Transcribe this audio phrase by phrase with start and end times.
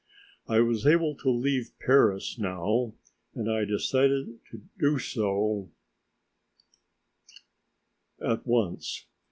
[0.47, 2.93] I was able to leave Paris now,
[3.35, 5.69] and I decided to do so
[8.19, 9.05] at once.